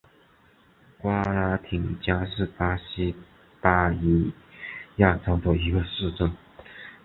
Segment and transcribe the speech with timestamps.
[0.97, 3.15] 瓜拉廷加是巴西
[3.61, 4.31] 巴伊
[4.95, 6.31] 亚州的一个市镇。